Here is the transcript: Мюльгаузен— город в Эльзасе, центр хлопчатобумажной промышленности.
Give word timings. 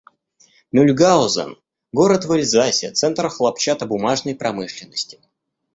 Мюльгаузен— 0.71 1.51
город 1.93 2.25
в 2.25 2.31
Эльзасе, 2.31 2.89
центр 2.89 3.29
хлопчатобумажной 3.29 4.33
промышленности. 4.33 5.21